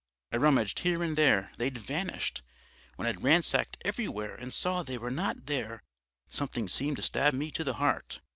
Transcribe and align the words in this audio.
I 0.33 0.37
rummaged 0.37 0.79
here 0.79 1.03
and 1.03 1.15
there; 1.15 1.51
they'd 1.57 1.77
vanished. 1.77 2.41
When 2.95 3.07
I'd 3.07 3.21
ransacked 3.21 3.77
everywhere 3.85 4.33
and 4.33 4.51
saw 4.51 4.81
they 4.81 4.97
were 4.97 5.11
not 5.11 5.45
there, 5.45 5.83
something 6.27 6.67
seemed 6.67 6.97
to 6.97 7.03
stab 7.03 7.35
me 7.35 7.51
to 7.51 7.63
the 7.63 7.73
heart. 7.75 8.19